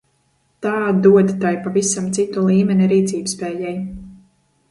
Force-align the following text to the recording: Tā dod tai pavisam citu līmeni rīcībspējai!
Tā 0.65 0.71
dod 1.01 1.33
tai 1.43 1.51
pavisam 1.67 2.09
citu 2.17 2.45
līmeni 2.47 2.87
rīcībspējai! 2.95 3.77